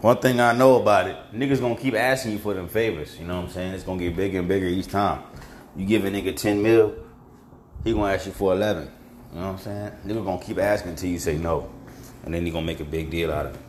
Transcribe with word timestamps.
One 0.00 0.16
thing 0.16 0.40
I 0.40 0.54
know 0.54 0.80
about 0.80 1.08
it, 1.08 1.16
niggas 1.34 1.60
gonna 1.60 1.76
keep 1.76 1.94
asking 1.94 2.32
you 2.32 2.38
for 2.38 2.54
them 2.54 2.68
favors. 2.68 3.18
You 3.18 3.26
know 3.26 3.36
what 3.36 3.48
I'm 3.48 3.50
saying? 3.50 3.74
It's 3.74 3.84
gonna 3.84 3.98
get 4.00 4.16
bigger 4.16 4.38
and 4.38 4.48
bigger 4.48 4.64
each 4.64 4.86
time. 4.86 5.22
You 5.76 5.84
give 5.84 6.06
a 6.06 6.10
nigga 6.10 6.34
10 6.34 6.62
mil, 6.62 6.94
he 7.84 7.92
gonna 7.92 8.14
ask 8.14 8.24
you 8.24 8.32
for 8.32 8.54
11. 8.54 8.90
You 9.34 9.40
know 9.40 9.46
what 9.48 9.52
I'm 9.52 9.58
saying? 9.58 9.92
Nigga 10.06 10.24
gonna 10.24 10.42
keep 10.42 10.58
asking 10.58 10.92
until 10.92 11.10
you 11.10 11.18
say 11.18 11.36
no. 11.36 11.70
And 12.24 12.32
then 12.32 12.46
he 12.46 12.50
gonna 12.50 12.64
make 12.64 12.80
a 12.80 12.84
big 12.84 13.10
deal 13.10 13.30
out 13.30 13.44
of 13.44 13.54
it. 13.54 13.60